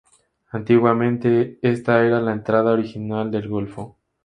[0.49, 3.97] Antiguamente esta era la entrada original del golfo.